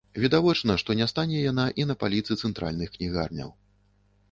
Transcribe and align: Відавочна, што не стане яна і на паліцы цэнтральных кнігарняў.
Відавочна, 0.21 0.77
што 0.83 0.95
не 1.01 1.07
стане 1.11 1.43
яна 1.51 1.67
і 1.83 1.87
на 1.91 1.95
паліцы 2.05 2.39
цэнтральных 2.47 2.89
кнігарняў. 2.99 3.49